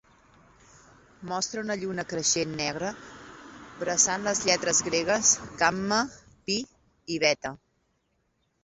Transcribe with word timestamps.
Mostra 1.31 1.63
una 1.65 1.75
lluna 1.81 2.05
creixent 2.13 2.55
negra 2.63 2.89
bressant 3.83 4.27
les 4.31 4.43
lletres 4.49 4.81
gregues 4.89 5.37
gamma, 5.63 6.03
phi 6.43 6.61
i 7.19 7.23
beta. 7.29 7.55